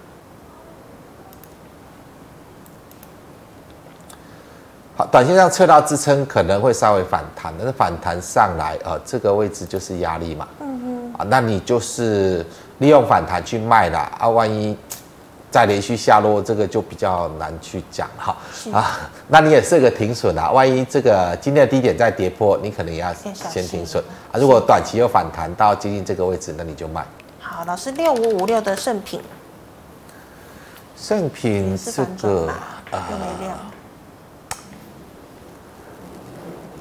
[4.97, 12.45] 好，短线上测到支撑可能会稍微反弹，但是反弹上来，呃，这个位置就是压力嘛，嗯哼，啊，那你就是
[12.79, 14.77] 利用反弹去卖啦啊，万一。
[15.51, 18.37] 再连续下落，这个就比较难去讲哈
[18.73, 19.11] 啊。
[19.29, 24.39] 那你也设个停损啊，万一这个今天的低点再跌破，你可能也要先停损啊。
[24.39, 27.03] 如果短期又反弹到接近这个位置，那你就卖。
[27.41, 29.23] 好，老师六五五六的圣品，
[30.97, 32.53] 圣品这个
[32.91, 33.09] 啊，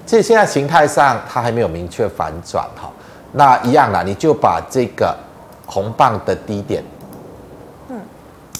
[0.05, 2.91] 这现在形态上它还没有明确反转哈。
[3.31, 5.15] 那一样啦，你就把这个
[5.65, 6.83] 红棒的低点。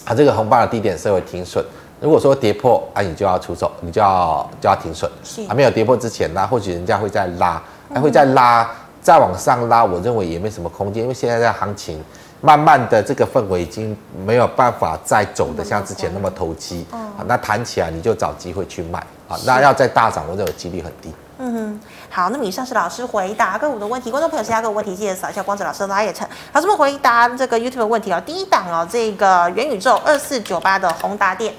[0.07, 1.61] 它、啊、这个红棒的低点设为停损，
[1.99, 5.11] 如果说跌破，啊，你就要出手，你就要就要停损。
[5.21, 7.61] 是，还、啊、没有跌破之前呢，或许人家会再拉，
[7.93, 12.01] 还会再拉，再往上拉，我认为也没什么空间，因为现在的行情
[12.39, 16.85] 慢慢的这个氛围已经没有办法再走的像之前那么投机。
[16.89, 21.11] 啊，那弹起来你就找机会去卖，啊，那要再大涨，我认为几率很低。
[21.39, 21.79] 嗯哼，
[22.17, 26.27] 好，那么以上是老师回答个股的问题，观众朋友其他个股问题记得扫一下光子老师的拉页层。
[26.51, 31.53] 老师们回答这个 YouTube 的问题哦，第一档哦，这个元宇宙二四九八的宏达电，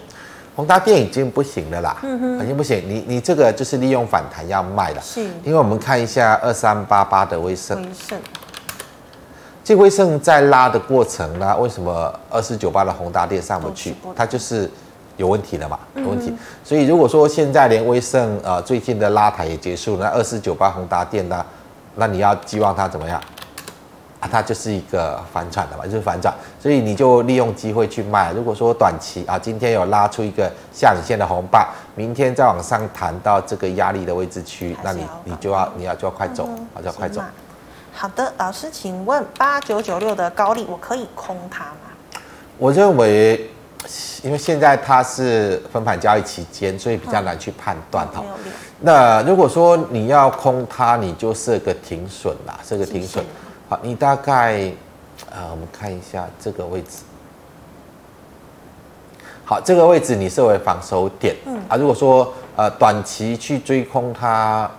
[0.57, 8.19] 宏达电已经不行了啦，嗯哼，已经不行，你你这个就是利用反弹要卖了，是，因为我们看一下二三八八的威盛，威盛，
[9.63, 13.95] 这威盛在拉的过程呢，为什么二四九八的宏达电上不去？
[14.17, 14.69] 它就是。
[15.19, 15.79] 有问题了嘛？
[15.97, 21.45] 有问题，嗯、所以如果说现在连威盛呃最近的拉抬也结束了，那二四九八宏达电呢？
[21.97, 23.21] 那你要寄望它怎么样？
[24.21, 28.33] 啊，它就是一个反转的嘛，就是反转，所以你就利用机会去卖。
[28.33, 37.21] 如果说短期啊，今天有拉出一个下影线的红棒，明天再往上弹到这个压力的位置区，那你你就要你要就要快走，啊、嗯，就要快走。
[37.93, 42.21] 好的，老师，请问八九九六的高利，我可以空它吗？
[42.59, 43.49] 我认为，
[44.23, 48.23] 因为现在它是分盘交易期间，所以比较难去判断哈。
[48.27, 53.25] 嗯、那如果说你要空它，你就设个停损啦，设个停损。
[53.69, 54.73] 好，你大概，
[55.31, 57.03] 呃，我们看一下这个位置。
[59.45, 61.35] 好，这个位置你设为防守点。
[61.47, 61.61] 嗯。
[61.69, 64.71] 啊，如果说呃短期去追空它，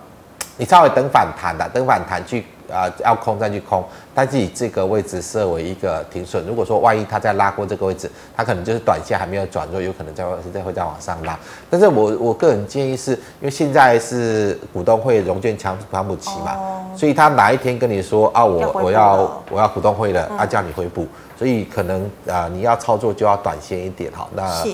[0.56, 2.44] 你稍微等反弹的，等反弹去。
[2.70, 6.44] 啊、呃，要空再去空，但是以这个位置设为一个停损。
[6.46, 11.38] 如果说万一它再拉过这个位置，它可能就是短线还没有转弱，有可能再会再会再往上拉。
[11.68, 21.06] 但是我我个人建议是，因为现在是股东会融券强强补期嘛，哦、所以他哪一天跟你说啊，我要我要我要股东会了，啊叫你回补，
[21.38, 24.28] 所以可能啊、呃、你要操作就要短线一点哈。
[24.34, 24.64] 那。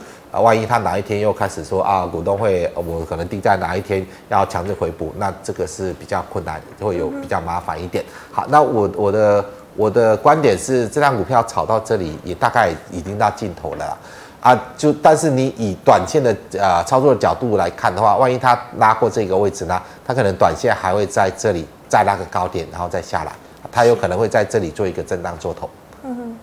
[0.41, 8.05] 万一他哪一天又开始说啊，股东会我可能定在哪一天要强制回补，那这个是比较困难，会有比较麻烦一点。
[8.31, 9.45] 好，那我我的
[9.77, 13.99] 我的观点是，这张股票炒到这里也大概已经到尽头了
[14.41, 14.59] 啊。
[14.77, 23.33] 就但是你以短线的呃操作的角度来看的话，万一它拉过这个位置呢，它可能短线还会在这里再拉个高点，然后再下来，
[23.73, 25.71] 它有可能会在这里做一个震荡做头。
[26.03, 26.37] 嗯哼。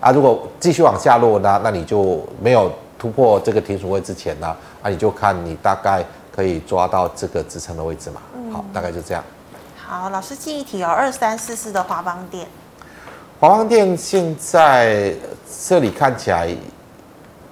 [0.00, 2.72] 啊，如果继续往下落呢，那你就没有。
[2.98, 8.20] 突破这个停损位之前呢，啊，你就看你大概可以抓到这个支撑的位置嘛。
[8.34, 9.22] 嗯、好，大概就这样。
[9.76, 12.46] 好，老师记忆体有二三四四的华邦电。
[13.38, 15.14] 华邦电现在
[15.68, 16.48] 这里看起来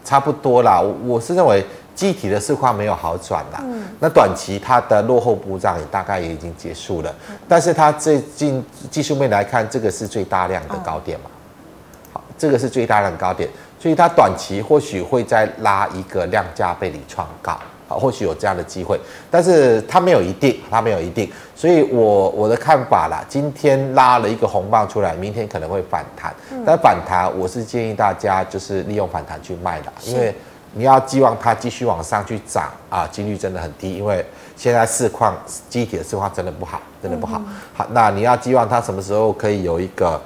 [0.05, 0.81] 差不多啦。
[0.81, 1.65] 我是认为
[1.95, 3.61] 记忆体的市况没有好转啦。
[3.63, 3.85] 嗯。
[4.01, 11.27] 那短期它的落后补涨也大概也已经结束了，嗯、但是它最近技术面来看，这个是最大量的高点嘛。
[11.27, 13.49] 嗯、好，这个是最大量的高点。
[13.85, 17.53] 所以它短期或许会再拉一个量价背离创高，
[17.87, 18.99] 啊，或许有这样的机会，
[19.31, 21.31] 但是它没有一定，它没有一定。
[21.55, 30.35] 所以我我的看法啦，今天拉了一个红棒出来，明天可能会反弹，但反弹我是建议大家就是利用反弹去卖的，因为
[30.73, 34.25] 你要寄望它继续往上去涨啊，几率真的很低，因为
[34.57, 35.37] 现在市况
[35.69, 37.39] 机体的市况真的不好，真的不好。
[37.75, 40.19] 好，那你要寄望它什么时候可以有一个。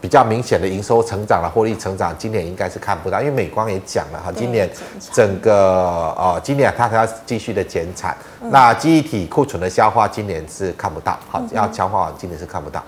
[0.00, 4.68] 比较明显的营收成长了，获利成长，今年应该是看不到，因为美光也讲了哈，今年
[5.12, 12.82] 整个呃，今年它还要继续的减产，嗯、那记忆体库存的消化今年是看不到，好，要消化完今年是看不到。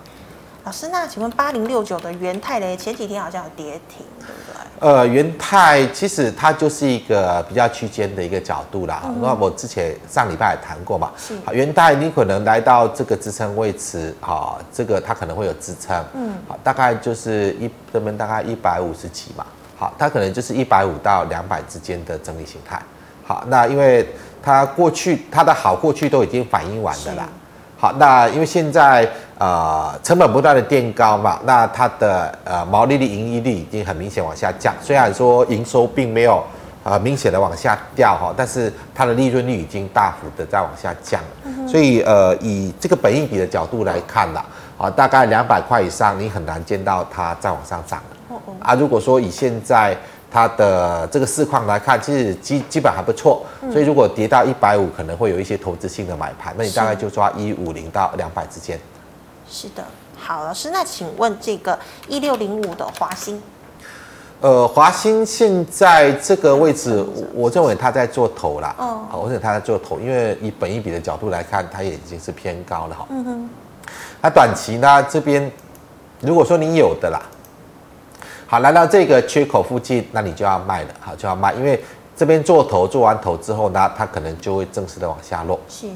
[0.64, 2.76] 老师，那请问八零六九的元泰呢？
[2.76, 4.61] 前几天好像有跌停，对不对？
[4.82, 9.00] 呃，元泰其实它就是一个比较区间的一个角度啦。
[9.20, 22.82] 那、嗯、我之前上礼拜也谈过嘛，是元泰你可能来到这个支撑位置，哈，这个它可能会有支撑，嗯，好，大概就是一这边大概一百五十几嘛，好，它可能就是一百五到两百之间的整理形态。
[23.24, 24.04] 好，那因为
[24.42, 27.28] 它过去它的好过去都已经反映完的啦。
[27.82, 29.04] 好，那因为现在
[29.38, 34.72] 呃成本不断的垫高嘛，那它的呃毛利率、盈利率已经很明显往下降。
[34.80, 36.40] 虽然说营收并没有
[36.84, 41.20] 呃明显的往下掉哈，但是它的利润率已经大幅的在往下降。
[41.66, 44.44] 所以呃以这个本益比的角度来看啦，
[44.78, 48.36] 啊大概两百块以上，你很难见到它再往上涨了。
[48.60, 49.96] 啊，如果说以现在。
[50.32, 58.80] 它的这个市况来看，其实基基本还不错，所以如果跌到一百五，可能会有一些投资性的买盘，那你大概就抓一五零到两百之间。
[59.46, 59.84] 是的，
[60.18, 61.78] 好，老师，那请问这个
[62.08, 63.42] 一六零五的华兴，
[64.40, 67.04] 呃，华兴现在这个位置，
[67.34, 73.50] 我认为它在做头啦，哦，我认为它在做头，因为以本一比的角度来看，它也已经是偏高了哈，嗯哼，
[74.22, 75.52] 那短期呢这边，
[76.20, 77.20] 如果说你有的啦。
[78.52, 81.82] 好，来到这个缺口附近，那你就要卖了，好，就要卖，因为
[82.14, 85.86] 这边做头做完头之后呢，它可能就会正式的往下落，是，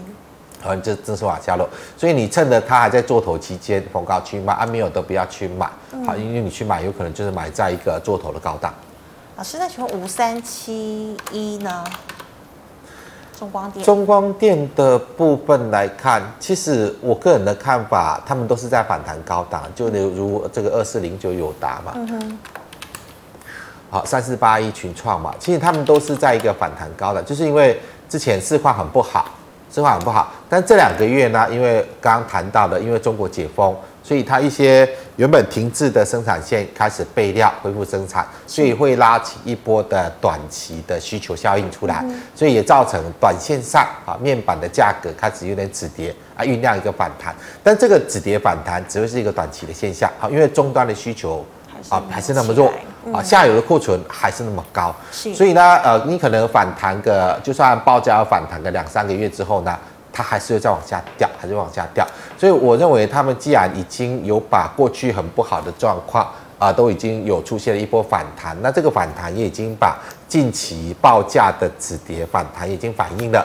[0.63, 5.69] 好，就正式往下落，所以你趁着它还在做头期间逢高去卖，啊，没有都不要去买，
[6.07, 8.73] 好，因为你去买有可能就是买在一个做头的高档。
[9.37, 11.85] 老师，那请问五三七一呢？
[13.39, 22.39] 中光电，中光电的部分来看，其实我个人的看法，他们都是在反弹高档，就例如这个二四零九友达嘛，嗯哼，
[23.91, 27.79] 好三四八一群创嘛，其实他们都是在一个反弹高的，就是因为
[28.09, 29.27] 之前市况很不好，
[29.71, 30.33] 市况很不好。
[30.49, 33.77] 但这两个月呢，因为刚刚谈到的，因为中国解封，
[34.07, 47.35] 所以它一些原本停滞的生产线开始备料恢复生产，所以会拉起一波的短期的需求效应出来，所以也造成短线上啊面板的价格开始有点止跌啊，酝酿一个反弹。
[47.65, 51.45] 但这个止跌反弹只会是一个短期的现象啊，因为终端的需求
[51.89, 52.73] 啊还是那么弱
[53.13, 59.77] 啊，下游的库存还是那么高，所以呢呃你可能反弹个就算报价要反弹个两三个月之后呢。
[60.17, 62.07] 它还是会再往下掉，还是往下掉，
[62.39, 66.27] 所以我认为他们既然已经有把过去很不好的状况
[66.59, 73.41] 啊，都已经有出现了一波反弹，那这个反弹也已经把近期报价的止跌反弹已经反映了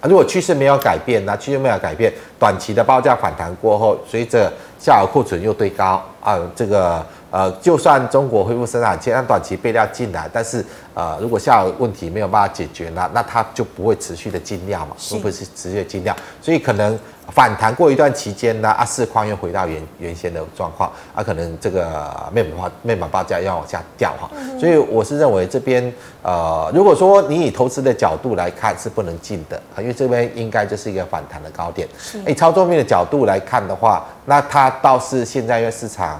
[0.00, 0.08] 啊。
[0.08, 7.06] 如果趋势没有改变，那趋势没有改变，短期的报价反弹过后，随着下游库存又堆高啊，这个。
[7.36, 10.64] 呃，就算中国恢复生产线，让短期备料进来，但是
[10.94, 31.86] 呃，如果下游问题没有办法解决呢，那它就不会持续的进料嘛，不会是持续的进料，所以可能反弹过一段期间呢，啊，市况又回到原原先的状况，啊，可能这个面板面板报价要往下掉哈，所以我是认为这边呃，如果说你以投资的角度来看是不能进的，因为这边应该就是一个反弹的高点，
[32.26, 36.18] 以操作面的角度来看的话，那它倒是现在因为市场。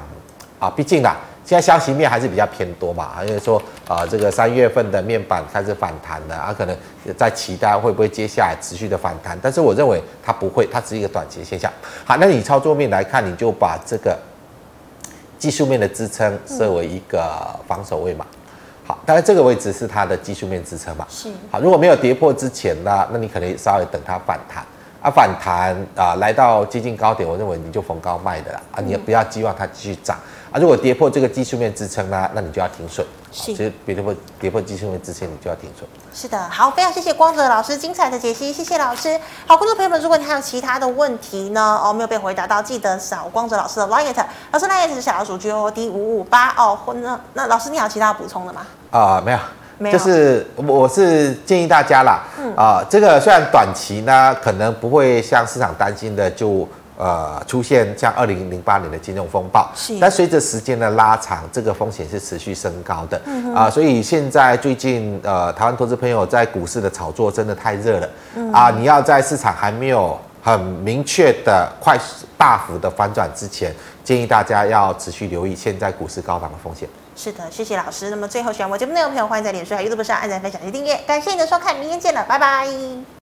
[0.59, 6.77] 啊，毕竟啦，现在消息面还是比较偏多嘛，因为说啊，这个三月份的面板开始反弹了，啊，可能
[7.17, 11.71] 在期待会不会接下来持续的反弹，但是我认为它不会，它只是一个短期的现象。
[12.05, 14.19] 好，那你操作面来看，你就把这个
[15.39, 17.23] 技术面的支撑设为一个
[17.69, 18.27] 防守位嘛。
[18.87, 21.07] 好，当然这个位置是它的技术面支撑嘛。
[21.11, 21.29] 是。
[21.51, 24.65] 好，如果没有跌破之前呢，那你可能稍微等它反弹。
[25.03, 28.61] 啊，反弹啊，来到接近高点，我认为你就逢高卖的啦。
[28.73, 30.19] 啊，你也不要寄望它继续涨
[30.51, 30.59] 啊。
[30.59, 33.07] 如果跌破这个技术面支撑呢，那你就要停损。
[33.33, 35.89] 是，其实跌破跌破技术面支撑，你就要停损。
[36.13, 39.19] 是的，好，非常谢谢光泽老师精彩的解析，谢谢老师。
[39.47, 44.15] 好，观众朋友们，如果你还有其他的问题呢，哦，没有被回答到，记得扫光泽老师的 LINE，
[44.53, 46.79] 老师 LINE 是小老鼠 G O D 五五八哦。
[47.03, 48.67] 那那老师你有其他补充的吗？
[48.91, 49.39] 啊，没有。
[49.93, 52.25] 就是我是建议大家啦，
[52.57, 56.67] 啊，这个虽然短期呢可能不会像市场担心的就
[56.97, 59.71] 呃出现像二零零八年的金融风暴，
[60.01, 63.21] 但随着时间的拉长，这个风险是持续升高的
[63.55, 68.09] 啊，所以现在最近呃台湾投资朋友在股市的炒作真的太热了
[68.53, 73.75] 啊，你要在市场还没有很明确的快速大幅的反转之前，
[74.05, 76.89] 建议大家要持续留意现在股市高档的风险。
[77.17, 78.11] 是的，谢谢老师。
[78.11, 80.95] 那么最后喜欢我节目内容的朋友，欢迎在脸书还有 YouTube 上按赞、分享及订阅。
[81.07, 83.16] 感谢你的收看，明天见了，拜拜。